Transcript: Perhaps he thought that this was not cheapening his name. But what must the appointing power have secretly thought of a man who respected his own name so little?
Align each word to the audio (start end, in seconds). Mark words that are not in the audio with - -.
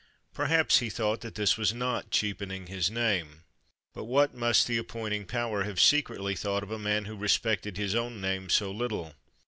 Perhaps 0.33 0.79
he 0.79 0.89
thought 0.89 1.21
that 1.21 1.35
this 1.35 1.57
was 1.57 1.75
not 1.75 2.09
cheapening 2.09 2.65
his 2.65 2.89
name. 2.89 3.43
But 3.93 4.05
what 4.05 4.33
must 4.33 4.65
the 4.65 4.79
appointing 4.79 5.27
power 5.27 5.61
have 5.61 5.79
secretly 5.79 6.33
thought 6.33 6.63
of 6.63 6.71
a 6.71 6.79
man 6.79 7.05
who 7.05 7.15
respected 7.15 7.77
his 7.77 7.93
own 7.93 8.19
name 8.19 8.49
so 8.49 8.71
little? 8.71 9.13